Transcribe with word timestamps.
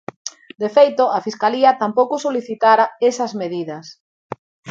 De 0.61 0.69
feito, 0.77 1.03
a 1.17 1.19
Fiscalía 1.27 1.77
tampouco 1.81 2.15
solicitara 2.25 2.85
esas 3.09 3.31
medidas. 3.41 3.85